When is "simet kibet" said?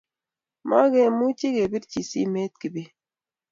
2.09-2.91